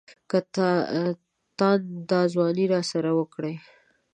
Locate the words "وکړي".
3.19-3.55